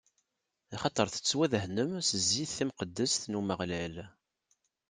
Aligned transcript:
Axaṭer 0.75 1.07
tettwadehnem 1.09 1.91
s 2.01 2.09
zzit 2.23 2.51
timqeddest 2.57 3.23
n 3.27 3.37
Umeɣlal. 3.39 3.95